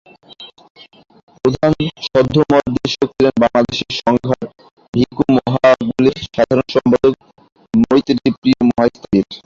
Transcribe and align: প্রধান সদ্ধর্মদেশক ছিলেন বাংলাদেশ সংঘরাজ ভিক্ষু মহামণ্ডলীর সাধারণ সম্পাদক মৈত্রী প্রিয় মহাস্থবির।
প্রধান 1.37 1.73
সদ্ধর্মদেশক 2.07 3.07
ছিলেন 3.13 3.35
বাংলাদেশ 3.43 3.79
সংঘরাজ 3.99 4.49
ভিক্ষু 4.93 5.23
মহামণ্ডলীর 5.37 6.17
সাধারণ 6.27 6.67
সম্পাদক 6.75 7.13
মৈত্রী 7.83 8.29
প্রিয় 8.33 8.59
মহাস্থবির। 8.69 9.25